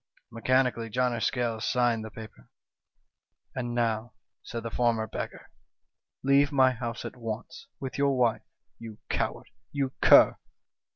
[0.31, 2.49] "Mechanically John o' Scales signed the paper.
[3.53, 5.51] "'And now,' said the former beggar,
[6.23, 8.41] 'leave my house at once, with your wife
[8.79, 9.51] you coward!
[9.71, 10.37] you cur